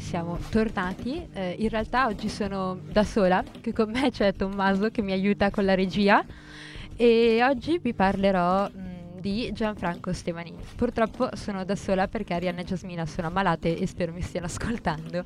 [0.00, 1.26] siamo tornati.
[1.32, 5.50] Eh, in realtà oggi sono da sola, che con me c'è Tommaso che mi aiuta
[5.50, 6.24] con la regia
[6.96, 10.62] e oggi vi parlerò mh, di Gianfranco Stevanini.
[10.76, 15.24] Purtroppo sono da sola perché Arianna e Giasmina sono ammalate e spero mi stiano ascoltando.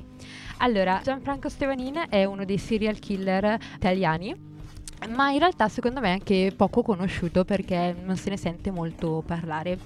[0.57, 4.49] Allora, Gianfranco Stevanin è uno dei serial killer italiani
[5.09, 9.23] ma in realtà secondo me è anche poco conosciuto perché non se ne sente molto
[9.25, 9.79] parlare.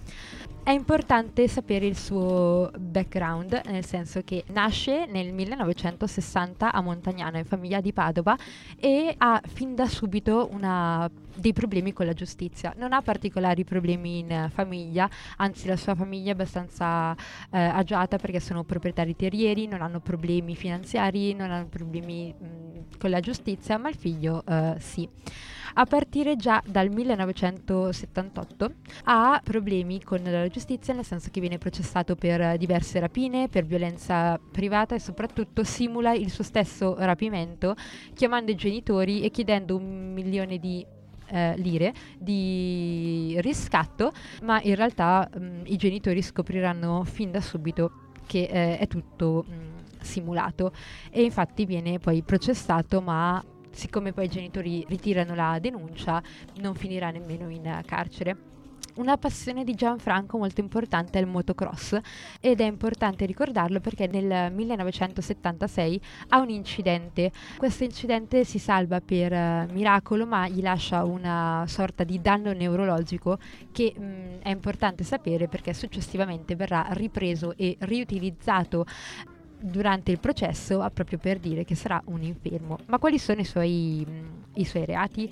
[0.66, 7.46] È importante sapere il suo background, nel senso che nasce nel 1960 a Montagnano, in
[7.46, 8.36] famiglia di Padova,
[8.80, 12.74] e ha fin da subito una, dei problemi con la giustizia.
[12.78, 15.08] Non ha particolari problemi in famiglia,
[15.38, 17.14] anzi la sua famiglia è abbastanza
[17.52, 23.12] eh, agiata perché sono proprietari terrieri, non hanno problemi finanziari, non hanno problemi mh, con
[23.12, 25.08] la giustizia, ma il figlio eh, sì
[25.78, 28.74] a partire già dal 1978
[29.06, 34.40] ha problemi con la giustizia, nel senso che viene processato per diverse rapine, per violenza
[34.52, 37.76] privata e soprattutto simula il suo stesso rapimento
[38.14, 40.86] chiamando i genitori e chiedendo un milione di
[41.28, 44.12] eh, lire di riscatto,
[44.44, 47.92] ma in realtà mh, i genitori scopriranno fin da subito
[48.26, 50.72] che eh, è tutto mh, simulato.
[51.10, 53.44] E infatti viene poi processato ma
[53.76, 56.22] siccome poi i genitori ritirano la denuncia,
[56.62, 58.54] non finirà nemmeno in carcere.
[58.96, 62.00] Una passione di Gianfranco molto importante è il motocross
[62.40, 67.30] ed è importante ricordarlo perché nel 1976 ha un incidente.
[67.58, 73.38] Questo incidente si salva per uh, miracolo ma gli lascia una sorta di danno neurologico
[73.74, 78.86] che mh, mm, è importante sapere perché successivamente verrà ripreso e riutilizzato
[79.66, 82.78] durante il processo proprio per dire che sarà un infermo.
[82.86, 84.06] Ma quali sono i suoi,
[84.54, 85.32] i suoi reati?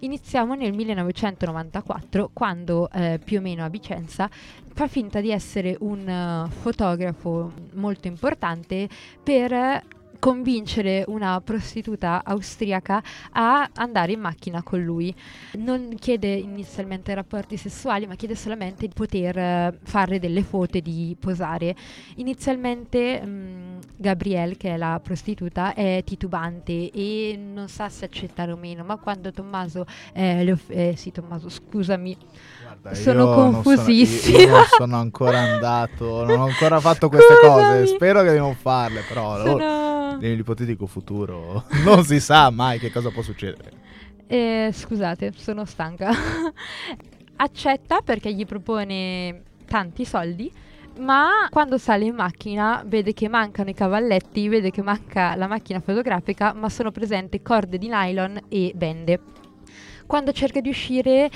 [0.00, 4.28] Iniziamo nel 1994 quando eh, più o meno a Vicenza
[4.72, 8.88] fa finta di essere un uh, fotografo molto importante
[9.22, 9.82] per
[10.24, 13.02] convincere una prostituta austriaca
[13.32, 15.14] a andare in macchina con lui.
[15.58, 20.80] Non chiede inizialmente rapporti sessuali, ma chiede solamente di poter uh, fare delle foto e
[20.80, 21.76] di posare.
[22.14, 28.56] Inizialmente um, Gabrielle, che è la prostituta, è titubante e non sa se accettare o
[28.56, 29.84] meno, ma quando Tommaso,
[30.14, 32.16] eh, off- eh, sì Tommaso, scusami,
[32.80, 34.38] Guarda, sono confusissima.
[34.38, 38.38] Non sono, io, sono ancora andato, non ho ancora fatto queste cose, spero che di
[38.38, 39.36] non farle, però...
[39.44, 43.82] Sono nell'ipotetico futuro non si sa mai che cosa può succedere.
[44.26, 46.10] Eh, scusate, sono stanca.
[47.36, 50.50] Accetta perché gli propone tanti soldi,
[50.98, 55.80] ma quando sale in macchina vede che mancano i cavalletti, vede che manca la macchina
[55.80, 59.20] fotografica, ma sono presenti corde di nylon e bende.
[60.06, 61.30] Quando cerca di uscire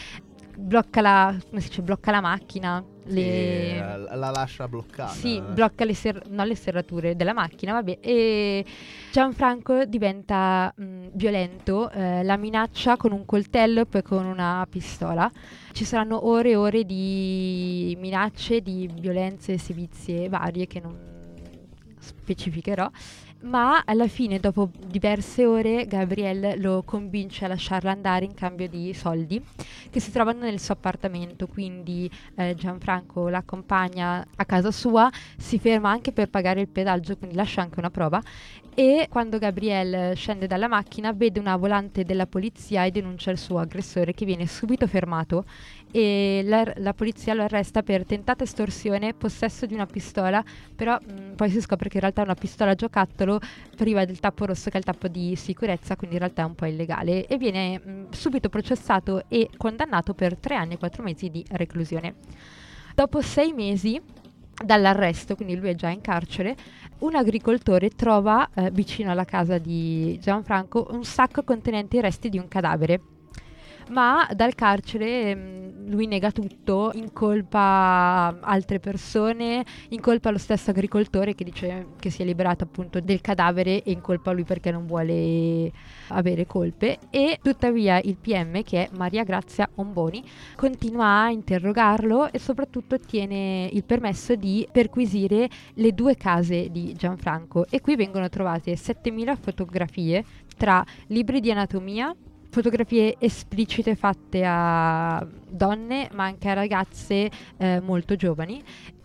[0.57, 3.79] blocca la, dice, blocca la macchina, le...
[3.79, 5.13] la, la, lascia bloccata.
[5.13, 7.99] Sì, blocca le, ser- no, le serrature della macchina, vabbè.
[8.01, 8.65] E
[9.11, 15.31] Gianfranco diventa mh, violento, eh, la minaccia con un coltello e poi con una pistola.
[15.73, 20.97] Ci saranno ore e ore di minacce, di violenze e sevizie varie che non
[21.99, 22.89] specificherò
[23.41, 28.93] ma alla fine, dopo diverse ore, Gabrielle lo convince a lasciarla andare in cambio di
[28.95, 29.43] soldi
[29.91, 31.47] che si trovano nel suo appartamento.
[31.47, 37.37] Quindi eh, Gianfranco l'accompagna a casa sua, si ferma anche per pagare il pedaggio, quindi
[37.37, 38.21] lascia anche una prova.
[38.75, 43.59] E quando Gabrielle scende dalla macchina, vede una volante della polizia e denuncia il suo
[43.59, 45.45] aggressore che viene subito fermato
[45.91, 50.43] e la, la, polizia lo arresta per tentata estorsione, possesso di una pistola,
[50.75, 53.41] però mh, mm, poi si scopre che in realtà è una pistola giocattolo
[53.77, 56.55] priva del tappo rosso che è il tappo di sicurezza, quindi in realtà è un
[56.55, 61.03] po' illegale e viene mh, mm, subito processato e condannato per tre anni e quattro
[61.03, 62.15] mesi di reclusione.
[62.95, 64.01] Dopo sei mesi
[64.65, 66.57] dall'arresto, quindi lui è già in carcere,
[66.99, 72.39] un agricoltore trova eh, vicino alla casa di Gianfranco un sacco contenente i resti di
[72.39, 73.01] un cadavere
[73.91, 81.45] ma dal carcere mh, lui nega tutto, incolpa altre persone, incolpa lo stesso agricoltore che
[81.45, 85.73] dice che si è liberato appunto del cadavere e incolpa lui perché non vuole
[86.09, 86.99] avere colpe.
[87.11, 90.23] E tuttavia il PM che è Maria Grazia Omboni
[90.57, 97.67] continua a interrogarlo e soprattutto ottiene il permesso di perquisire le due case di Gianfranco.
[97.71, 100.25] E qui vengono trovate 7000 fotografie
[100.57, 102.15] tra libri di anatomia,
[102.51, 108.63] fotografie esplicite fatte a donne ma anche a ragazze eh, molto giovani,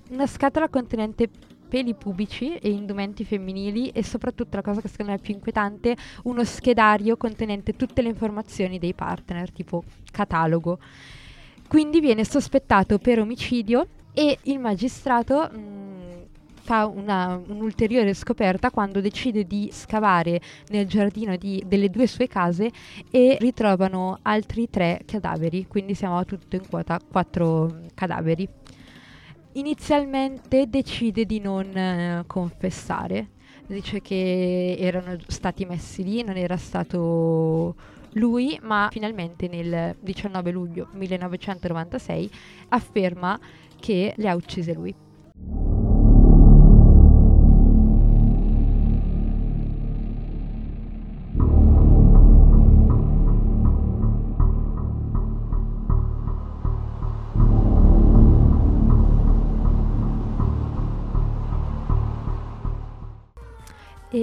[0.10, 1.30] una scatola contenente
[1.74, 5.96] peli pubici e indumenti femminili e soprattutto la cosa che secondo me è più inquietante,
[6.26, 10.78] uno schedario contenente tutte le informazioni dei partner, tipo catalogo.
[11.68, 15.83] Quindi viene sospettato per omicidio e il magistrato mh, mm,
[16.64, 20.40] fa una, un'ulteriore scoperta quando decide di scavare
[20.70, 22.72] nel giardino di, delle due sue case
[23.12, 28.48] e ritrovano altri tre cadaveri, quindi siamo a tutto in quota quattro cadaveri.
[29.56, 33.32] Inizialmente decide di non eh, confessare,
[33.68, 37.76] dice che erano stati messi lì, non era stato
[38.14, 42.32] lui, ma finalmente nel 19 luglio 1996
[42.70, 43.38] afferma
[43.80, 44.96] che le ha uccise lui.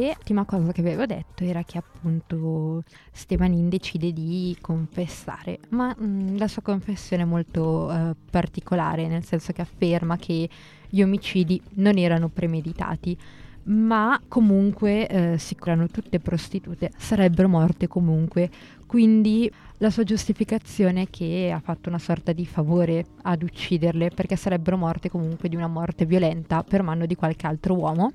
[0.07, 2.83] L'ultima cosa che avevo detto era che appunto
[3.13, 9.25] Stevanin decide di confessare, ma mh, mm, la sua confessione è molto eh, particolare, nel
[9.25, 10.49] senso che afferma che
[10.89, 13.17] gli omicidi non erano premeditati,
[13.65, 18.51] ma comunque eh, si curano tutte prostitute, sarebbero morte comunque.
[18.87, 24.35] Quindi la sua giustificazione è che ha fatto una sorta di favore ad ucciderle perché
[24.35, 28.11] sarebbero morte comunque di una morte violenta per mano di qualche altro uomo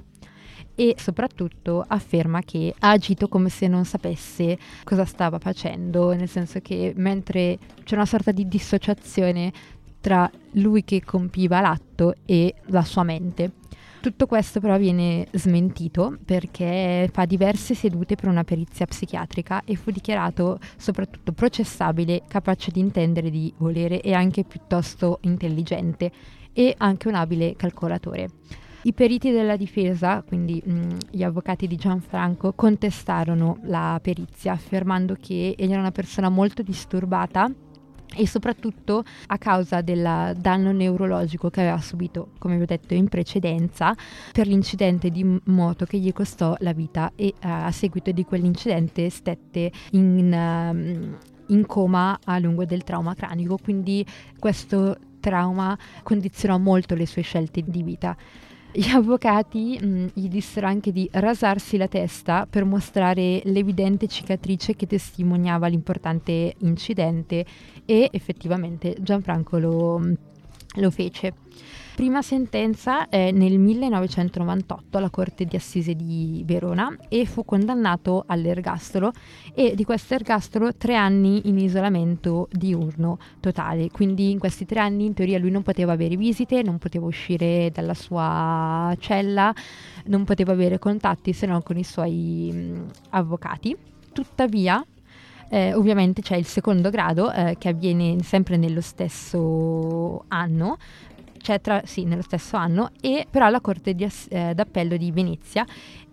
[0.76, 6.60] e soprattutto afferma che ha agito come se non sapesse cosa stava facendo, nel senso
[6.60, 9.52] che mentre c'è una sorta di dissociazione
[10.02, 13.54] tra lui che compiva l'atto e la sua mente.
[14.06, 19.90] Tutto questo però viene smentito perché fa diverse sedute per una perizia psichiatrica e fu
[19.90, 26.12] dichiarato soprattutto processabile, capace di intendere, di volere e anche piuttosto intelligente
[26.54, 28.30] e anche un abile calcolatore.
[28.86, 35.18] I periti della difesa, quindi mh, mm, gli avvocati di Gianfranco, contestarono la perizia affermando
[35.20, 37.52] che egli era una persona molto disturbata
[38.16, 43.10] e soprattutto a causa del danno neurologico che aveva subito, come vi ho detto in
[43.10, 43.96] precedenza,
[44.32, 49.10] per l'incidente di moto che gli costò la vita e uh, a seguito di quell'incidente
[49.10, 54.06] stette in, uh, in coma a lungo del trauma cranico, quindi
[54.38, 58.16] questo trauma condizionò molto le sue scelte di vita.
[58.78, 64.76] Gli avvocati mh, mm, gli dissero anche di rasarsi la testa per mostrare l'evidente cicatrice
[64.76, 67.46] che testimoniava l'importante incidente
[67.86, 70.14] e effettivamente Gianfranco lo, mm,
[70.76, 71.34] lo fece.
[71.96, 79.14] Prima sentenza è nel 1998 alla Corte di Assise di Verona e fu condannato all'ergastolo
[79.54, 83.92] e di questo ergastolo tre anni in isolamento diurno totale.
[83.92, 87.72] Quindi in questi tre anni in teoria lui non poteva avere visite, non poteva uscire
[87.74, 89.54] dalla sua cella,
[90.08, 93.74] non poteva avere contatti se non con i suoi mh, avvocati.
[94.12, 94.86] Tuttavia,
[95.48, 100.78] eh, ovviamente c'è il secondo grado eh, che avviene sempre nello stesso anno,
[101.46, 105.64] cioè tra, sì, nello stesso anno, e però alla Corte di, eh, d'Appello di Venezia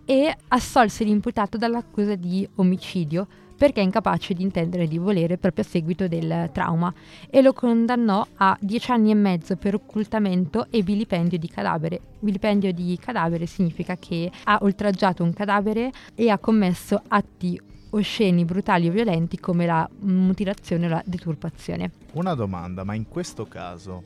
[0.04, 3.26] e assolse l'imputato dall'accusa di omicidio
[3.56, 6.92] perché è incapace di intendere di volere proprio a seguito del trauma
[7.30, 12.00] e lo condannò a dieci anni e mezzo per occultamento e vilipendio di cadavere.
[12.18, 17.58] Vilipendio di cadavere significa che ha oltraggiato un cadavere e ha commesso atti
[17.90, 21.90] osceni, brutali o violenti come la mutilazione o la deturpazione.
[22.14, 24.02] Una domanda, ma in questo caso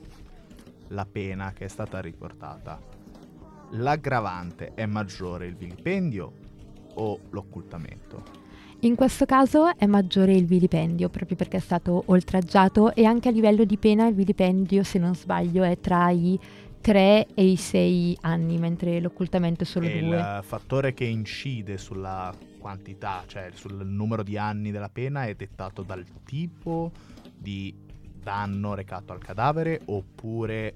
[0.89, 2.81] la pena che è stata riportata,
[3.71, 6.33] l'aggravante è maggiore il vilipendio
[6.95, 8.45] o l'occultamento?
[8.81, 13.33] In questo caso è maggiore il vilipendio proprio perché è stato oltraggiato e anche a
[13.33, 16.39] livello di pena il vilipendio, se non sbaglio, è tra i
[16.83, 19.99] 3 e i 6 anni, mentre l'occultamento è solo 2.
[19.99, 25.83] Il fattore che incide sulla quantità, cioè sul numero di anni della pena è dettato
[25.83, 26.93] dal tipo
[27.37, 27.75] di
[28.27, 30.75] danno recato al cadavere oppure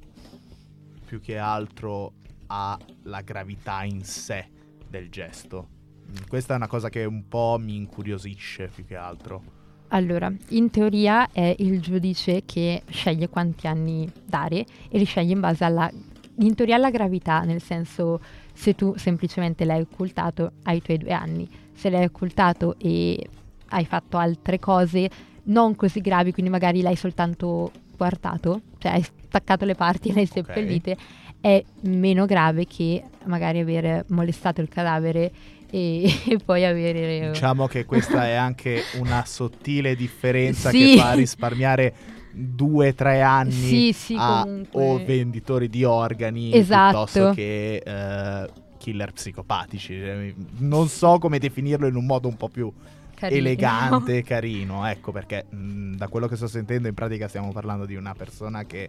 [1.04, 2.12] più che altro
[2.46, 4.46] alla gravità in sé
[4.88, 5.66] del gesto.
[6.06, 9.42] Mm, questa è una cosa che un po' mi incuriosisce più che altro.
[9.88, 15.40] Allora, in teoria è il giudice che sceglie quanti anni dare e li sceglie in
[15.40, 15.90] base alla,
[16.36, 18.20] in teoria alla gravità, nel senso
[18.52, 23.28] se tu semplicemente l'hai occultato hai i tuoi due anni, se l'hai occultato e
[23.70, 25.10] hai fatto altre cose
[25.44, 30.20] non così gravi, quindi magari l'hai soltanto guardato, cioè hai staccato le parti e le
[30.20, 31.04] hai seppellite, okay.
[31.40, 35.30] è meno grave che magari aver molestato il cadavere
[35.70, 37.30] e, e, poi avere...
[37.32, 40.78] Diciamo che questa è anche una sottile differenza sì.
[40.78, 41.94] che fa risparmiare
[42.32, 47.04] due o tre anni sì, sì, a o venditori di organi esatto.
[47.04, 50.34] piuttosto che uh, killer psicopatici.
[50.58, 52.72] Non so come definirlo in un modo un po' più
[53.20, 53.38] carino.
[53.40, 57.84] elegante e carino, ecco perché mh, da quello che sto sentendo in pratica stiamo parlando
[57.86, 58.88] di una persona che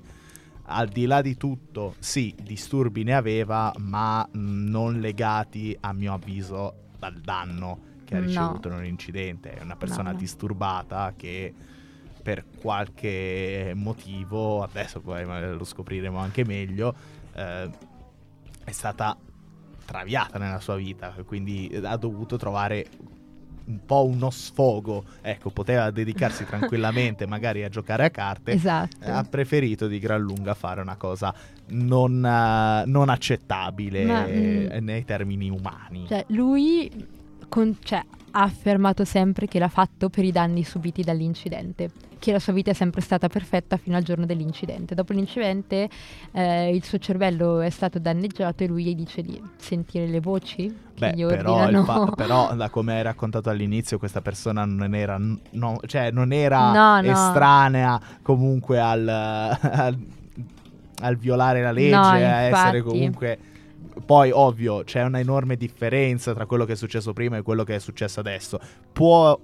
[0.66, 6.14] al di là di tutto, sì, disturbi ne aveva, ma mh, non legati, a mio
[6.14, 8.26] avviso, dal danno che ha No.
[8.26, 9.54] ricevuto in un incidente.
[9.54, 10.18] È una persona No, no.
[10.20, 11.54] disturbata che
[12.22, 16.94] per qualche motivo, adesso poi lo scopriremo anche meglio,
[17.34, 17.70] eh,
[18.64, 19.18] è stata
[19.86, 22.86] traviata nella sua vita, quindi ha dovuto trovare
[23.66, 25.04] un po' uno sfogo.
[25.22, 28.52] Ecco, poteva dedicarsi tranquillamente magari a giocare a carte.
[28.52, 28.98] Esatto.
[29.06, 31.34] Ha preferito di gran lunga fare una cosa
[31.68, 36.06] non, eh, non accettabile Ma, eh, mm, nei termini umani.
[36.08, 36.90] Cioè, lui
[37.48, 41.90] con- cioè, ha affermato sempre che l'ha fatto per i danni subiti dall'incidente,
[42.22, 44.94] che la sua vita è sempre stata perfetta fino al giorno dell'incidente.
[44.94, 45.90] Dopo l'incidente
[46.34, 51.14] eh, il suo cervello è stato danneggiato e lui dice di sentire le voci Beh,
[51.16, 56.12] gli però, fa- però, da come hai raccontato all'inizio, questa persona non era, no, cioè,
[56.12, 57.12] non era No, no.
[57.12, 59.98] estranea comunque al, al,
[61.00, 63.40] al violare la legge, a essere comunque...
[64.06, 67.76] Poi, ovvio, c'è una enorme differenza tra quello che è successo prima e quello che
[67.76, 68.60] è successo adesso.
[68.94, 69.38] Può,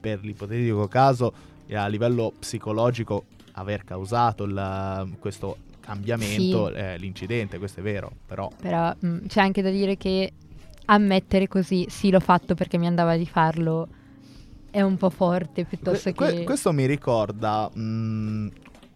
[0.00, 1.32] per l'ipotetico caso,
[1.72, 6.74] a livello psicologico, aver causato il- questo cambiamento, Sì.
[6.74, 8.50] eh, l'incidente, questo è vero, però...
[8.60, 10.32] Però mh, c'è anche da dire che
[10.86, 13.88] ammettere così, sì l'ho fatto perché mi andava di farlo,
[14.70, 16.44] è un po' forte piuttosto Que- che...
[16.44, 18.48] questo mi ricorda mm,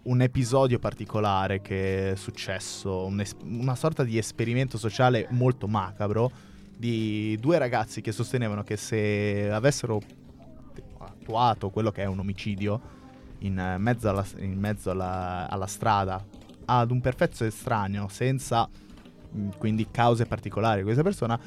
[0.04, 6.30] un episodio particolare che è successo, un es- una sorta di esperimento sociale molto macabro
[6.76, 10.00] di due ragazzi che sostenevano che se avessero
[11.32, 12.80] attuato quello che è un omicidio
[13.40, 16.24] in mezzo alla, in mezzo alla- alla strada
[16.64, 18.68] ad un perfetto estraneo senza
[19.58, 21.38] quindi cause particolari questa persona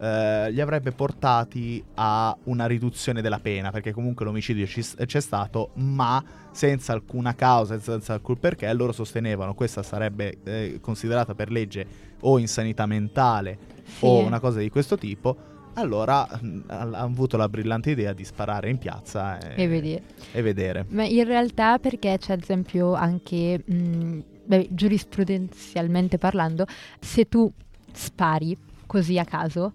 [0.00, 5.70] eh, li avrebbe portati a una riduzione della pena, perché comunque l'omicidio ci- c'è stato,
[5.74, 11.84] ma senza alcuna causa, senza alcun perché, loro sostenevano questa sarebbe eh, considerata per legge
[12.20, 14.04] o insanità mentale Sì.
[14.04, 15.36] o una cosa di questo tipo.
[15.78, 20.02] Allora mh, hanno avuto la brillante idea di sparare in piazza e, E vedere.
[20.32, 20.84] e vedere.
[20.88, 26.66] Ma in realtà perché c'è ad esempio anche, mh, beh, giurisprudenzialmente parlando,
[27.00, 27.50] se tu
[27.92, 28.56] spari
[28.86, 29.72] così a caso,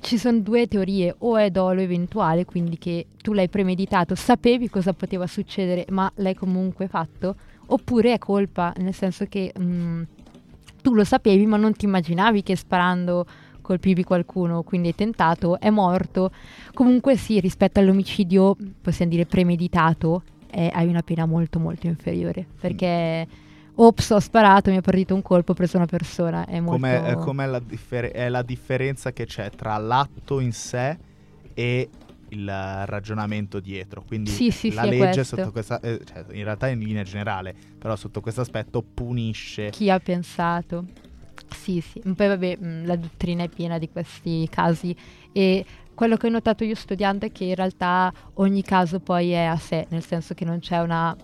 [0.00, 4.92] ci sono due teorie, o è dolo eventuale, quindi che tu l'hai premeditato, sapevi cosa
[4.92, 7.34] poteva succedere, ma l'hai comunque fatto,
[7.66, 10.02] oppure è colpa, nel senso che mh,
[10.82, 13.26] tu lo sapevi, ma non ti immaginavi che sparando
[13.66, 16.30] colpivi qualcuno, quindi hai tentato, è morto.
[16.72, 23.26] Comunque sì, rispetto all'omicidio, possiamo dire premeditato, eh, hai una pena molto molto inferiore, perché
[23.74, 26.76] ops, ho sparato, mi ha partito un colpo, ho preso una persona, è molto...
[26.76, 30.96] Com'è, eh, com'è la, differ- è la differenza che c'è tra l'atto in sé
[31.52, 31.88] e
[32.28, 32.48] il
[32.86, 34.04] ragionamento dietro.
[34.06, 37.02] Quindi Sì, sì, la sì, è legge sotto questa eh, cioè, in realtà in linea
[37.02, 39.70] generale, però sotto questo aspetto punisce.
[39.70, 40.84] Chi ha pensato?
[41.50, 42.00] Sì, sì.
[42.00, 44.94] Poi vabbè, mh, la dottrina è piena di questi casi
[45.32, 49.44] e quello che ho notato io studiando è che in realtà ogni caso poi è
[49.44, 51.16] a sé, nel senso che non c'è una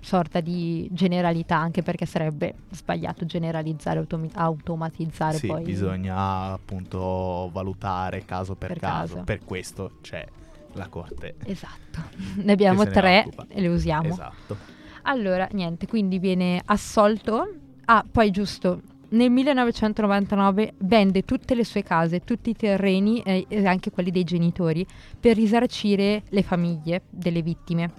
[0.00, 5.62] sorta di generalità, anche perché sarebbe sbagliato generalizzare, automi- automatizzare Sì, poi.
[5.62, 9.12] bisogna appunto valutare caso per, Per caso.
[9.14, 9.24] caso.
[9.24, 10.26] Per questo c'è
[10.72, 11.36] la corte.
[11.44, 12.00] Esatto.
[12.42, 13.46] Ne abbiamo ne tre occupa.
[13.48, 14.08] e le usiamo.
[14.08, 14.56] Esatto.
[15.02, 17.54] Allora, niente, quindi viene assolto.
[17.84, 18.80] Ah, poi giusto,
[19.12, 24.24] nel 1999 vende tutte le sue case, tutti i terreni eh, e anche quelli dei
[24.24, 24.86] genitori
[25.18, 27.92] per risarcire le famiglie delle vittime.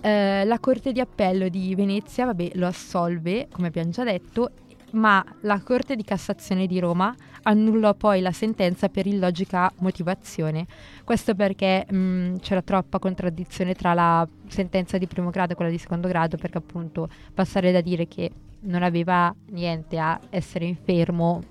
[0.00, 4.50] Eh, la Corte di Appello di Venezia, vabbè, lo assolve, come abbiamo già detto,
[4.92, 10.66] ma la Corte di Cassazione di Roma annullò poi la sentenza per illogica motivazione.
[11.04, 15.78] Questo perché mh, c'era troppa contraddizione tra la sentenza di primo grado e quella di
[15.78, 18.30] secondo grado, perché appunto passare da dire che
[18.60, 21.42] non aveva niente a essere infermo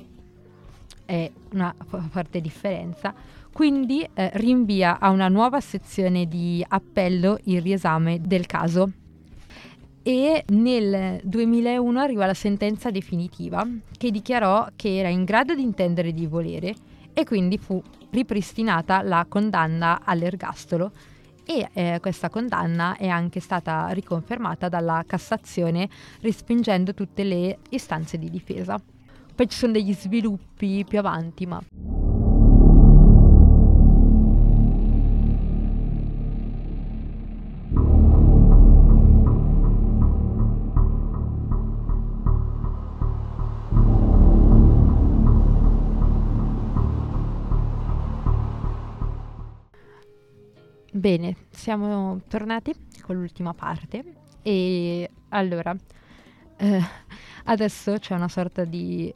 [1.06, 1.76] è una
[2.10, 3.14] forte differenza.
[3.52, 8.92] Quindi eh, rinvia a una nuova sezione di appello il riesame del caso.
[10.04, 13.64] E nel 2001 arriva la sentenza definitiva
[13.98, 16.74] che dichiarò che era in grado di intendere di volere
[17.14, 20.92] e quindi fu ripristinata la condanna all'ergastolo
[21.46, 25.88] e eh, questa condanna è anche stata riconfermata dalla Cassazione
[26.22, 28.82] respingendo tutte le istanze di difesa.
[29.36, 31.62] Poi ci sono degli sviluppi più avanti, ma
[51.02, 54.04] Bene, siamo tornati con l'ultima parte
[54.44, 55.76] e allora
[56.58, 56.82] eh,
[57.46, 59.12] adesso c'è una sorta di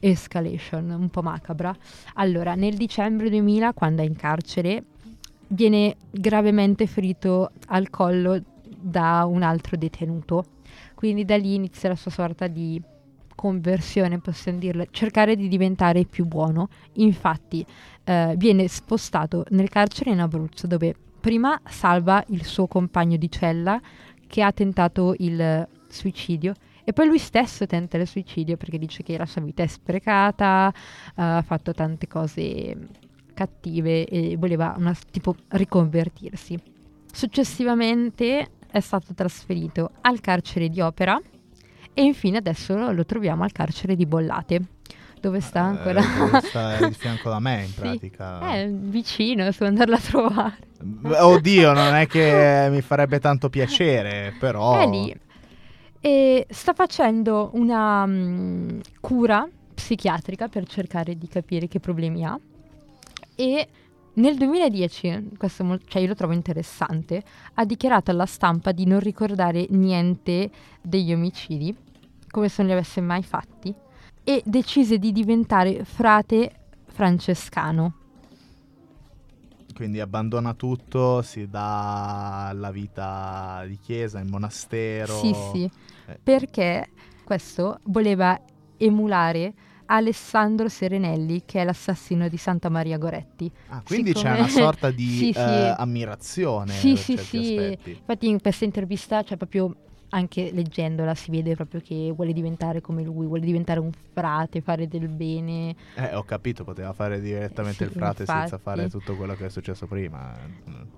[0.00, 1.72] escalation un po' macabra.
[2.14, 4.82] Allora, nel dicembre 2000, quando è in carcere,
[5.46, 8.42] viene gravemente ferito al collo
[8.76, 10.44] da un altro detenuto.
[10.96, 12.82] Quindi da lì inizia la sua sorta di
[13.36, 16.68] conversione, possiamo dirlo, cercare di diventare più buono.
[16.94, 17.64] Infatti
[18.02, 23.80] eh, viene spostato nel carcere in Abruzzo dove prima salva il suo compagno di cella
[24.26, 29.18] che ha tentato il suicidio e poi lui stesso tenta il suicidio perché dice che
[29.18, 32.88] la sua vita è sprecata, uh, ha fatto tante cose
[33.34, 36.58] cattive e voleva una, tipo riconvertirsi.
[37.12, 41.20] Successivamente è stato trasferito al carcere di Opera
[41.92, 44.60] e infine adesso lo troviamo al carcere di Bollate
[45.20, 46.00] dove sta eh, ancora.
[46.00, 48.40] Eh, sta di fianco da me in pratica.
[48.40, 50.58] È eh, vicino, devo andarla a trovare.
[51.02, 54.78] Oddio, non è che mi farebbe tanto piacere, però...
[54.78, 55.14] È lì.
[56.00, 62.38] E sta facendo una um, cura psichiatrica per cercare di capire che problemi ha.
[63.34, 63.68] E
[64.14, 67.22] nel 2010, questo mo- cioè io lo trovo interessante,
[67.54, 71.74] ha dichiarato alla stampa di non ricordare niente degli omicidi,
[72.28, 73.72] come se non li avesse mai fatti,
[74.28, 76.50] e decise di diventare frate
[76.84, 77.94] francescano.
[79.74, 85.14] Quindi abbandona tutto, si dà la vita di chiesa, in monastero.
[85.14, 85.70] Sì, sì,
[86.08, 86.18] eh.
[86.22, 86.90] perché
[87.24, 88.38] questo voleva
[88.76, 89.54] emulare
[89.86, 93.50] Alessandro Serenelli, che è l'assassino di Santa Maria Goretti.
[93.68, 94.34] Ah, quindi Siccome...
[94.34, 95.38] c'è una sorta di sì, sì.
[95.38, 96.72] Uh, ammirazione.
[96.74, 97.56] Sì, sì, sì.
[97.56, 97.90] Aspetti.
[97.92, 99.74] Infatti in questa intervista c'è proprio
[100.10, 104.88] anche leggendola si vede proprio che vuole diventare come lui, vuole diventare un frate, fare
[104.88, 105.74] del bene.
[105.94, 108.40] Eh, ho capito, poteva fare direttamente sì, il frate infatti.
[108.40, 110.96] senza fare tutto quello che è successo prima.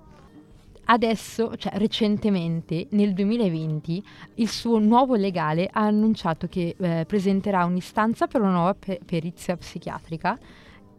[0.83, 4.03] Adesso, cioè recentemente, nel 2020,
[4.35, 9.55] il suo nuovo legale ha annunciato che eh, presenterà un'istanza per una nuova pe- perizia
[9.55, 10.37] psichiatrica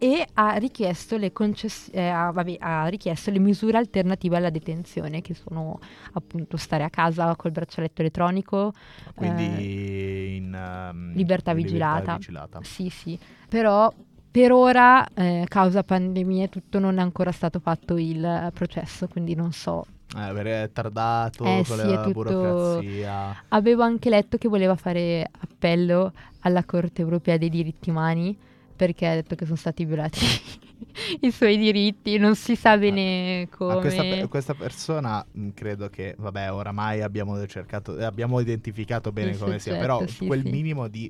[0.03, 5.21] e ha richiesto, le concess- eh, ha, vabbè, ha richiesto le misure alternative alla detenzione,
[5.21, 5.79] che sono
[6.15, 8.73] appunto stare a casa col braccialetto elettronico.
[9.15, 11.99] Quindi eh, in um, libertà, vigilata.
[11.99, 12.59] libertà vigilata.
[12.65, 13.17] Sì, sì.
[13.49, 13.95] Però
[14.29, 19.37] per ora, eh, causa pandemia e tutto, non è ancora stato fatto il processo, quindi
[19.37, 19.87] non so.
[20.17, 22.11] Eh, è tardato eh, con sì, la tutto...
[22.11, 23.45] burocrazia.
[23.51, 28.51] Avevo anche letto che voleva fare appello alla Corte Europea dei diritti umani
[28.83, 30.19] perché ha detto che sono stati violati
[31.23, 33.79] i suoi diritti, non si sa bene come.
[33.79, 39.77] Questa, questa, persona mm, credo che, vabbè, oramai abbiamo cercato, abbiamo identificato bene come sia,
[39.77, 40.51] però sì, quel sì.
[40.51, 41.09] minimo di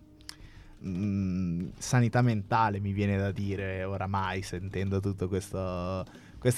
[0.81, 6.05] mh, mm, sanità mentale mi viene da dire oramai sentendo tutta questa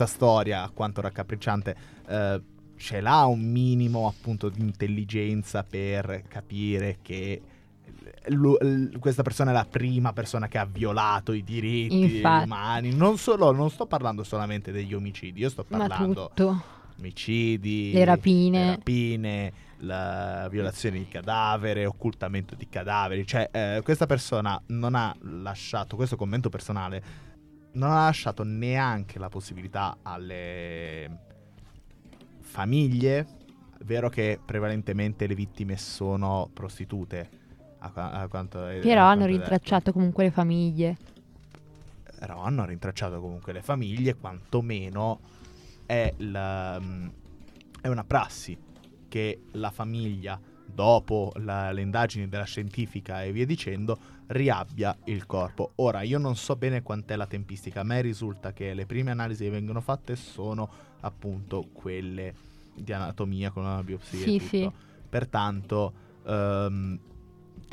[0.06, 1.76] storia quanto raccapricciante.
[2.08, 2.42] Eh,
[2.76, 7.40] ce l'ha un minimo appunto di intelligenza per capire che
[8.28, 12.44] l- questa persona è la prima persona che ha violato i diritti Infatti.
[12.44, 12.94] umani.
[12.94, 16.42] Non, solo, non sto parlando solamente degli omicidi, io sto parlando di
[16.98, 23.26] omicidi, le rapine, le rapine la violazione di cadavere, occultamento di cadaveri.
[23.26, 27.02] Cioè, eh, questa persona non ha lasciato, questo commento personale,
[27.72, 31.18] non ha lasciato neanche la possibilità alle
[32.40, 33.18] famiglie.
[33.78, 37.42] È vero che prevalentemente le vittime sono prostitute
[37.92, 40.96] a, a quanto è, Però hanno rintracciato comunque le famiglie.
[42.18, 45.20] Però hanno rintracciato comunque le famiglie, quantomeno
[45.84, 47.08] è, la, mm,
[47.80, 48.56] è una prassi
[49.08, 55.72] che la famiglia, dopo la, le indagini della scientifica e via dicendo, riabbia il corpo.
[55.76, 59.44] Ora, io non so bene quant'è la tempistica, a me risulta che le prime analisi
[59.44, 60.68] che vengono fatte sono
[61.00, 62.34] appunto quelle
[62.74, 64.38] di anatomia con una biopsia sì.
[64.38, 64.70] Sì.
[65.08, 65.92] Pertanto,
[66.24, 66.98] um,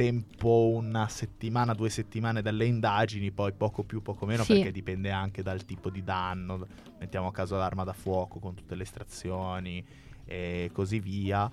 [0.02, 4.54] tempo una settimana, due settimane dalle indagini, poi poco più, poco meno, sì.
[4.54, 6.66] perché dipende anche dal tipo di danno.
[7.00, 9.86] Mettiamo a caso l'arma da fuoco con tutte le estrazioni
[10.26, 11.50] e così via.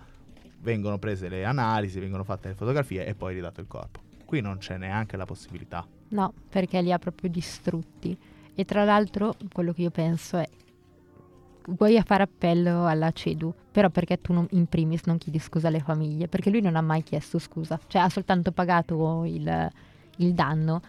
[0.61, 4.01] Vengono prese le analisi, vengono fatte le fotografie e poi ridato il corpo.
[4.25, 5.87] Qui non c'è neanche la possibilità.
[6.09, 8.17] No, perché li ha proprio distrutti.
[8.55, 10.49] E tra l'altro, quello che io penso è
[11.77, 15.81] vuoi fare appello alla CEDU, però perché tu non, in primis non chiedi scusa alle
[15.81, 16.29] famiglie?
[16.29, 19.71] Perché lui non ha mai chiesto scusa, cioè ha soltanto pagato il,
[20.17, 20.81] il danno.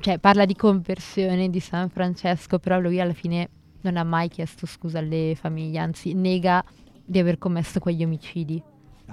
[0.00, 3.48] Cioè parla di conversione di San Francesco, però lui alla fine
[3.82, 6.64] non ha mai chiesto scusa alle famiglie, anzi nega
[7.04, 8.62] di aver commesso quegli omicidi.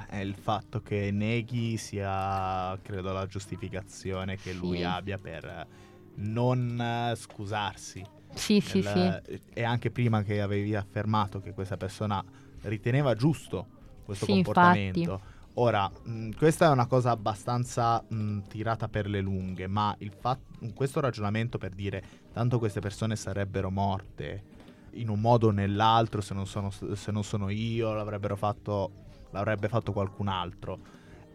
[0.07, 4.83] È il fatto che neghi sia, credo, la giustificazione che lui sì.
[4.83, 5.67] abbia per
[6.15, 8.03] non scusarsi.
[8.33, 9.41] Sì, nel, sì, sì.
[9.53, 12.23] E anche prima che avevi affermato che questa persona
[12.61, 14.99] riteneva giusto questo sì, comportamento.
[14.99, 15.39] Infatti.
[15.55, 20.71] Ora, mh, questa è una cosa abbastanza mh, tirata per le lunghe, ma il fatto,
[20.73, 24.43] questo ragionamento per dire tanto queste persone sarebbero morte
[24.91, 28.91] in un modo o nell'altro, se non sono, se non sono io, l'avrebbero fatto,
[29.31, 30.79] l'avrebbe fatto qualcun altro,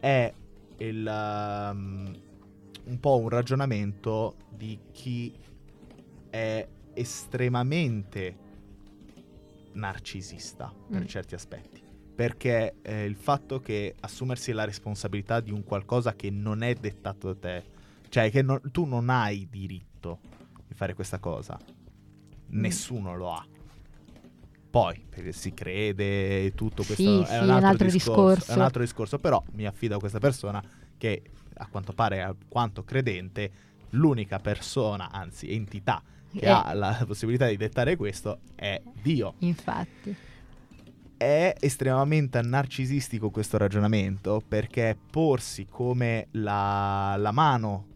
[0.01, 0.33] è
[0.79, 2.15] il, um,
[2.85, 5.33] un po' un ragionamento di chi
[6.31, 8.45] è estremamente
[9.73, 11.07] narcisista per mm.
[11.07, 11.83] certi aspetti.
[12.15, 17.33] Perché eh, il fatto che assumersi la responsabilità di un qualcosa che non è dettato
[17.33, 17.65] da te,
[18.09, 20.21] cioè che non, tu non hai diritto
[20.67, 22.59] di fare questa cosa, mm.
[22.59, 23.47] nessuno lo ha.
[24.71, 28.53] Poi si crede e tutto questo sì, è, sì, un, altro un altro discorso, discorso.
[28.53, 30.63] È un altro discorso, però mi affido a questa persona
[30.97, 31.23] che
[31.59, 33.51] a quanto pare, a quanto credente,
[33.91, 36.49] l'unica persona, anzi entità che eh.
[36.49, 39.35] ha la possibilità di dettare questo è Dio.
[39.39, 40.15] Infatti.
[41.17, 47.87] È estremamente narcisistico questo ragionamento perché porsi come la, la mano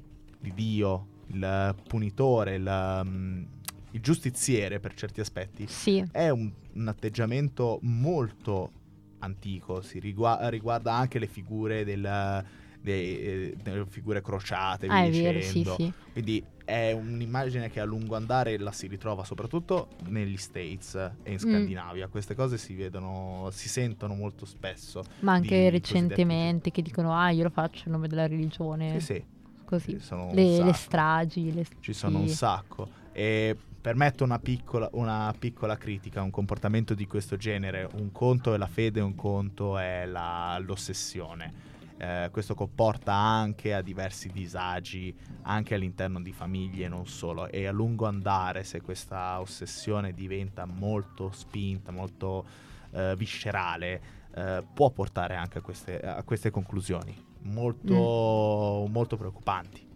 [0.41, 3.47] di Dio, il punitore, il, um,
[3.91, 6.03] il giustiziere per certi aspetti, sì.
[6.11, 8.73] è un, un, atteggiamento molto
[9.19, 12.45] antico, si riguarda, riguarda anche le figure del,
[12.81, 15.41] de, delle figure crociate, ah, vero.
[15.43, 15.93] Sì, sì.
[16.13, 21.35] Quindi è un'immagine che a lungo andare la si ritrova soprattutto negli States e in
[21.35, 21.39] mm.
[21.39, 22.07] Scandinavia.
[22.07, 22.11] Mm.
[22.11, 25.03] Queste cose si vedono, si sentono molto spesso.
[25.21, 29.01] Ma anche recentemente che dicono ah io lo faccio in nome della religione.
[29.01, 29.25] Sì, sì.
[29.65, 30.01] Così.
[30.33, 31.53] Le, le, stragi.
[31.53, 31.67] Le...
[31.81, 32.23] Ci sono sì.
[32.23, 32.89] un sacco.
[33.13, 37.89] E permetto una piccola, una piccola, critica, un comportamento di questo genere.
[37.95, 41.69] Un conto è la fede, un conto è la, l'ossessione
[42.01, 47.73] eh, questo comporta anche a diversi disagi anche all'interno di famiglie non solo e a
[47.73, 52.47] lungo andare se questa ossessione diventa molto spinta, molto
[52.93, 54.03] eh, viscerale,
[54.35, 58.91] eh, può portare anche a queste, a queste conclusioni molto, mm.
[58.91, 59.87] molto preoccupanti.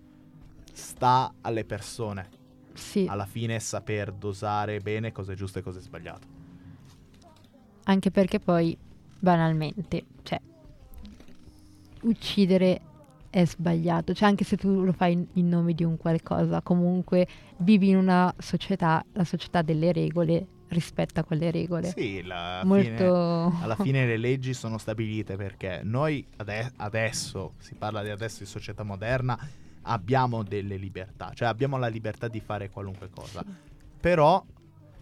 [0.70, 2.28] Sta alle persone
[2.74, 3.06] sì.
[3.08, 6.26] alla fine saper dosare bene cosa è giusto e cosa è sbagliato.
[7.84, 8.76] Anche perché poi
[9.18, 10.38] banalmente, cioè
[12.04, 12.80] uccidere
[13.34, 17.26] è sbagliato, cioè anche se tu lo fai in, in, nome di un qualcosa, comunque
[17.58, 21.88] vivi in una società, la società delle regole rispetta quelle regole.
[21.88, 22.22] Sì,
[22.62, 23.50] Molto...
[23.50, 28.40] fine, alla fine le leggi sono stabilite perché noi ade- adesso, si parla di adesso
[28.40, 29.36] di società moderna,
[29.82, 33.52] abbiamo delle libertà, cioè abbiamo la libertà di fare qualunque cosa, sì.
[34.00, 34.44] però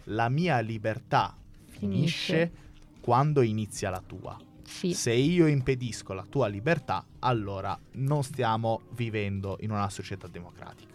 [0.05, 1.37] la mia libertà
[1.67, 2.53] finisce, finisce
[3.01, 4.39] quando inizia la tua.
[4.65, 4.95] Sì.
[4.95, 10.91] Se io impedisco la tua libertà, allora non stiamo vivendo in una società democratica.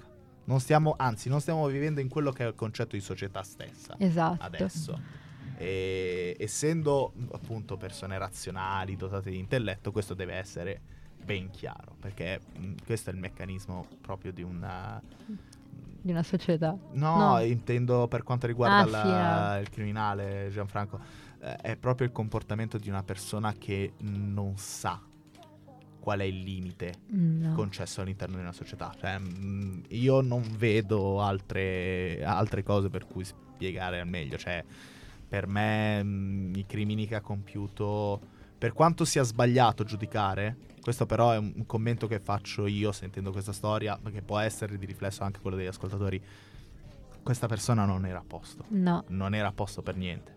[0.46, 3.96] Non stiamo, anzi, non stiamo vivendo in quello che è il concetto di società stessa.
[3.98, 4.44] Esatto.
[4.44, 5.02] Adesso.
[5.58, 10.82] E, essendo appunto persone razionali, dotate di intelletto, questo deve essere
[11.22, 15.02] ben chiaro, perché mh, questo è il meccanismo proprio di una
[16.08, 16.76] di una società.
[16.94, 17.40] No, no.
[17.42, 19.60] intendo per quanto riguarda ah, la, sì, no.
[19.62, 25.02] il criminale Gianfranco eh, è proprio il comportamento di una persona che non sa
[26.08, 27.54] qual è il limite no.
[27.54, 28.96] concesso all'interno di una società.
[28.98, 34.38] Cioè, mm, io non vedo altre, altre, cose per cui spiegare al meglio.
[34.38, 34.64] Cioè,
[35.28, 38.22] per me mm, i crimini che ha compiuto,
[38.58, 43.34] per quanto sia sbagliato giudicare, questo però è un, un commento che faccio io sentendo
[43.34, 46.24] questa storia, che può essere di riflesso anche quello degli ascoltatori.
[47.22, 48.64] Questa persona non era a posto.
[48.70, 49.04] No.
[49.10, 50.37] Non era a posto per niente.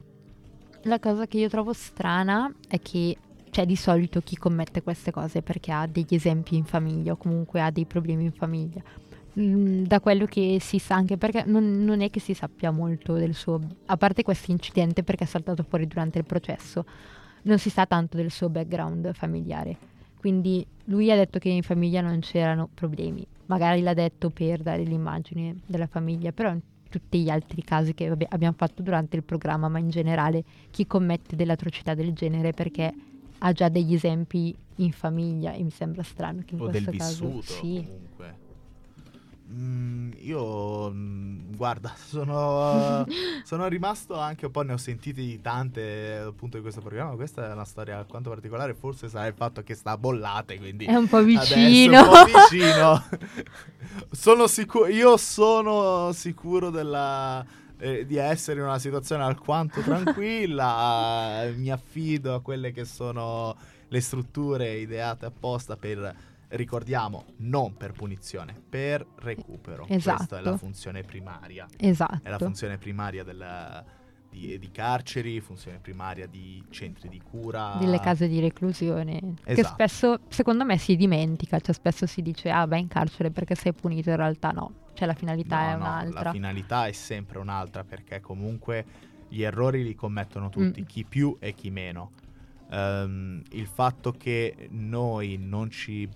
[0.84, 3.16] La cosa che io trovo strana è che
[3.50, 7.60] cioè di solito chi commette queste cose perché ha degli esempi in famiglia o comunque
[7.60, 8.82] ha dei problemi in famiglia.
[9.38, 13.14] Mm, da quello che si sa, anche perché non, non, è che si sappia molto
[13.14, 16.84] del suo, a parte questo incidente perché è saltato fuori durante il processo,
[17.42, 19.76] non si sa tanto del suo background familiare.
[20.16, 24.82] Quindi lui ha detto che in famiglia non c'erano problemi, magari l'ha detto per dare
[24.82, 26.54] l'immagine della famiglia, però
[26.90, 30.86] tutti gli altri casi che vabbè, abbiamo fatto durante il programma, ma in generale chi
[30.86, 32.92] commette delle atrocità del genere perché
[33.38, 36.98] ha già degli esempi in famiglia e mi sembra strano che in o questo del
[36.98, 37.84] caso vissuto, sì.
[37.86, 38.48] comunque.
[39.52, 43.04] Mm, io, mm, guarda, sono,
[43.42, 47.16] sono, rimasto anche un po', ne ho sentiti di tante appunto di questo programma.
[47.16, 50.84] Questa è una storia alquanto particolare, forse sarà il fatto che sta a bollate, quindi
[50.84, 52.00] è un po' vicino.
[52.00, 53.04] Un po' vicino.
[54.12, 57.44] sono sicuro, io sono sicuro della,
[57.78, 61.50] eh, di essere in una situazione alquanto tranquilla.
[61.56, 63.56] mi affido a quelle che sono
[63.88, 69.86] le strutture ideate apposta per ricordiamo, non per punizione, per recupero.
[69.88, 70.16] Esatto.
[70.16, 71.66] Questa è la funzione primaria.
[71.76, 72.20] Esatto.
[72.22, 73.84] È la funzione primaria del,
[74.30, 77.76] di, di carceri, funzione primaria di centri di cura.
[77.78, 79.18] Delle case di reclusione.
[79.42, 79.74] Che Esatto.
[79.74, 81.58] spesso, secondo me, si dimentica.
[81.60, 84.10] Cioè, spesso si dice, ah, vai in carcere perché sei punito.
[84.10, 84.88] In realtà no.
[84.94, 86.22] Cioè, la finalità No, è no, un'altra.
[86.24, 88.84] La finalità è sempre un'altra perché comunque
[89.28, 90.84] gli errori li commettono tutti, Mm.
[90.84, 92.10] chi più e chi meno.
[92.72, 96.08] Ehm, il fatto che noi non ci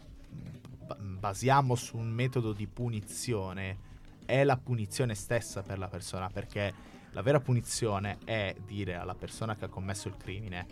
[0.98, 3.92] basiamo su un metodo di punizione
[4.24, 6.72] è la punizione stessa per la persona perché
[7.10, 10.66] la vera punizione è dire alla persona che ha commesso il crimine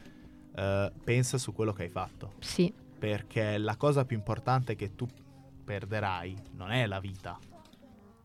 [0.54, 5.08] eh, pensa su quello che hai fatto Sì, perché la cosa più importante che tu
[5.64, 7.38] perderai non è la vita,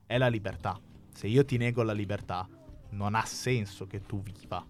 [0.05, 0.79] è la libertà.
[1.13, 2.47] Se io ti nego la libertà,
[2.89, 4.63] non ha senso che tu viva.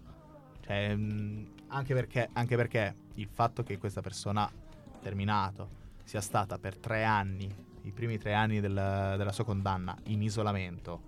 [0.60, 4.50] Cioè, mh, anche, perché, anche perché il fatto che questa persona
[5.00, 5.76] terminato
[6.08, 11.02] sia stata per tre anni, i primi tre anni del- della sua condanna, in isolamento,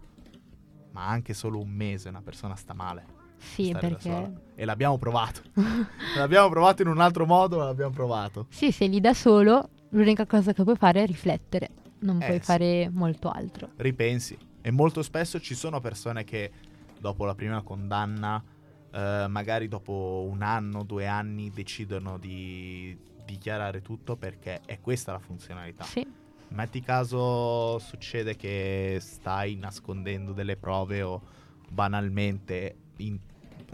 [0.92, 3.06] ma anche solo un mese una persona sta male.
[3.38, 4.32] sì, perché...
[4.54, 5.40] E l'abbiamo provato.
[6.16, 8.44] l'abbiamo provato in un altro modo, ma l'abbiamo provato.
[8.50, 11.70] Sì, sei lì da solo, l'unica cosa che puoi fare è riflettere.
[12.00, 12.44] Non Eh, puoi sì.
[12.44, 13.70] fare molto altro.
[13.76, 14.36] ripensi.
[14.60, 16.52] E molto spesso ci sono persone che
[16.98, 18.44] dopo la prima condanna,
[18.92, 22.94] eh, magari dopo un anno, due anni, decidono di
[23.30, 25.84] dichiarare tutto perché è questa la funzionalità.
[25.84, 26.06] Sì,
[26.48, 31.22] Metti caso succede che stai nascondendo delle prove o
[31.68, 33.18] banalmente in-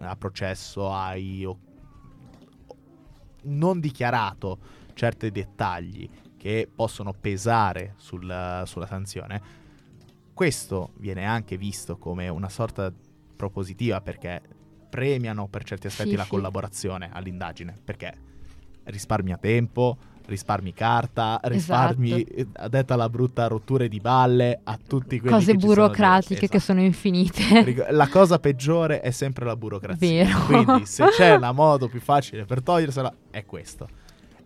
[0.01, 1.59] a processo hai o-
[3.45, 4.59] non dichiarato
[4.93, 9.41] certi dettagli che possono pesare sul- sulla sanzione.
[10.35, 12.93] Questo viene anche visto come una sorta
[13.37, 14.43] propositiva perché
[14.91, 16.29] premiano per certi aspetti Sì, la sì.
[16.31, 18.15] collaborazione all'indagine perché
[18.87, 19.97] risparmia tempo,
[20.27, 25.53] risparmi carta, risparmi, eh, a detta la brutta, rotture di balle a tutti quelli cose
[25.53, 26.49] che ci sono burocratiche dietro.
[26.49, 26.73] che Esatto.
[26.73, 27.91] sono infinite.
[27.93, 30.25] La cosa peggiore è sempre la burocrazia.
[30.25, 30.45] Vero.
[30.47, 33.89] Quindi se c'è la modo più facile per togliersela è questo.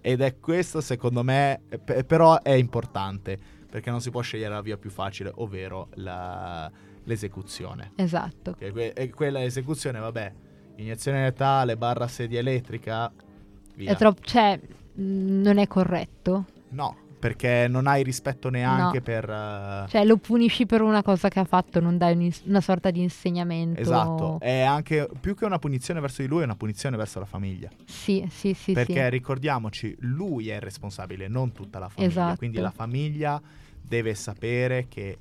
[0.03, 3.39] Ed è questo secondo me, eh, pe- però è importante
[3.71, 6.71] perché non si può scegliere la via più facile, ovvero la-
[7.05, 7.93] l'esecuzione.
[7.97, 8.53] esatto.
[8.53, 10.33] Che que- e quella esecuzione, vabbè,
[10.77, 13.11] iniezione letale barra sedia elettrica,
[13.75, 13.93] via.
[13.93, 14.23] È troppo...
[14.23, 14.59] Cioè,
[14.95, 15.03] mh,
[15.43, 16.47] non è corretto.
[16.71, 19.03] No, perché non hai rispetto neanche No.
[19.03, 19.29] per...
[19.29, 22.61] eh, Cioè, lo punisci per una cosa che ha fatto, non dai un ins- una
[22.61, 23.81] sorta di insegnamento.
[23.81, 27.27] Esatto, è anche più che una punizione verso di lui, è una punizione verso la
[27.27, 27.69] famiglia.
[27.85, 29.11] Sì, sì, sì, perché sì.
[29.11, 32.11] ricordiamoci, lui è il responsabile, non tutta la famiglia.
[32.11, 32.37] Esatto.
[32.37, 33.41] Quindi la famiglia
[33.83, 35.19] deve sapere che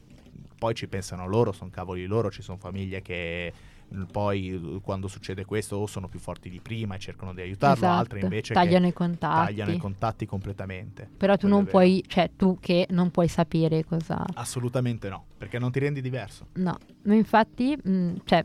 [0.58, 3.79] poi ci pensano loro, sono cavoli loro, ci sono famiglie che mm,
[4.12, 8.00] poi quando succede questo o sono più forti di prima e cercano di aiutarlo, Esatto.
[8.00, 9.46] altre invece tagliano i contatti.
[9.48, 11.10] tagliano i contatti completamente.
[11.18, 14.24] Però tu non puoi, cioè tu che non puoi sapere cosa...
[14.36, 16.48] Assolutamente no, perché non ti rendi diverso.
[16.54, 18.44] No, infatti, mh, cioè,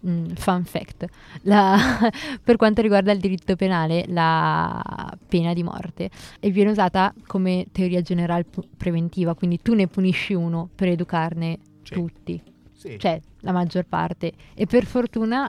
[0.00, 1.06] mh, fun fact,
[1.42, 1.76] la-
[2.42, 8.44] per quanto riguarda il diritto penale, la pena di morte viene usata come teoria generale
[8.76, 11.94] preventiva, quindi tu ne punisci uno per educarne Sì.
[11.94, 12.98] tutti, Sì.
[12.98, 14.32] cioè la maggior parte.
[14.54, 15.48] E per fortuna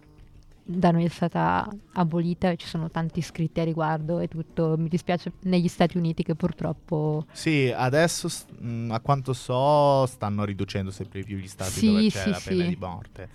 [0.64, 4.76] da noi è stata abolita, ci sono tanti scritti a riguardo e tutto.
[4.78, 7.26] Mi dispiace negli Stati Uniti che purtroppo...
[7.32, 8.30] Sì, adesso
[8.90, 12.64] a quanto so stanno riducendo sempre più gli stati Sì, dove c'è sì, la pena
[12.64, 12.70] sì.
[12.70, 13.30] di morte.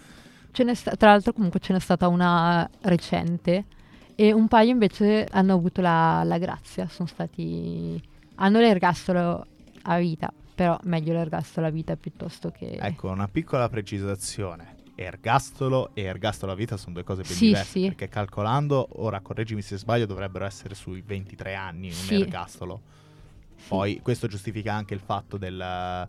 [0.52, 3.64] Ce n'è sta- tra l'altro comunque ce n'è stata una recente
[4.14, 8.00] e un paio invece hanno avuto la, la grazia, sono stati...
[8.36, 9.46] hanno l'ergastolo
[9.82, 12.78] a vita, però meglio l'ergastolo a vita piuttosto che...
[12.80, 14.74] Ecco, una piccola precisazione.
[14.94, 17.70] Ergastolo e ergastolo a vita sono due cose ben Sì, diverse.
[17.70, 17.86] sì.
[17.88, 22.14] Perché calcolando, ora correggimi se sbaglio, dovrebbero essere sui 23 anni un Sì.
[22.14, 22.80] ergastolo.
[23.68, 26.08] Poi questo giustifica anche il fatto del...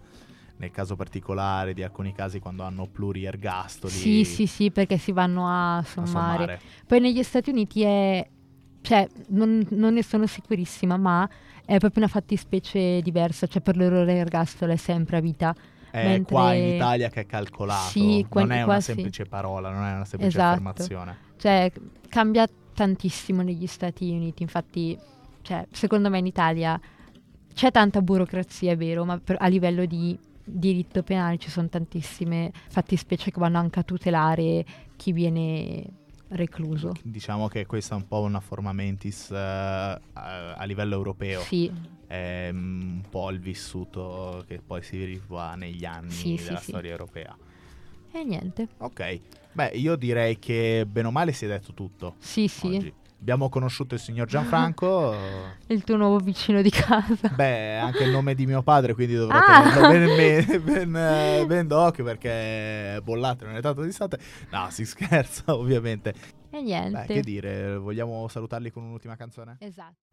[0.59, 5.45] Nel caso particolare di alcuni casi quando hanno pluriergastoli Sì, sì, sì, perché si vanno
[5.47, 6.07] a a sommare.
[6.07, 6.59] sommare.
[6.87, 8.27] Poi negli Stati Uniti è...
[8.81, 11.29] cioè, non, non ne sono sicurissima, ma
[11.67, 15.53] è proprio una fattispecie diversa, cioè per loro l'ergastolo è sempre a vita.
[15.91, 18.93] È Mentre- qua in Italia che è calcolato, Sì, qua- non è una sì.
[18.93, 20.49] semplice parola, non è una semplice Esatto.
[20.61, 21.17] affermazione.
[21.37, 21.71] Cioè,
[22.07, 24.43] cambia tantissimo negli Stati Uniti.
[24.43, 24.97] Infatti,
[25.41, 26.79] cioè, secondo me in Italia
[27.53, 30.17] c'è tanta burocrazia, è vero, ma per- a livello di
[30.49, 34.63] diritto penale ci sono tantissime fattispecie che vanno anche a tutelare
[34.95, 35.83] chi viene
[36.29, 36.93] recluso.
[37.03, 39.99] Diciamo che questa è un po' una forma mentis eh, a,
[40.55, 41.41] a livello europeo.
[41.41, 41.71] Sì,
[42.05, 46.59] È mm, un po' il vissuto che poi si rifà negli anni Sì, sì, della
[46.59, 46.69] sì.
[46.71, 47.37] storia europea.
[48.11, 48.67] e niente.
[48.77, 49.19] Ok,
[49.51, 52.67] beh, io direi che bene o male si è detto tutto Sì, sì.
[52.75, 52.93] oggi.
[53.19, 55.15] Abbiamo conosciuto il signor Gianfranco.
[55.67, 57.29] il tuo nuovo vicino di casa.
[57.29, 59.63] Beh, anche il nome di mio padre, quindi dovrò ah.
[59.63, 64.19] tenerlo ben, ben, ben, ben d'occhio perché bollate non è tanto distante.
[64.51, 66.13] No, si scherza ovviamente.
[66.51, 67.05] E niente.
[67.07, 69.57] Beh, che dire, vogliamo salutarli con un'ultima canzone?
[69.59, 70.05] Esatto.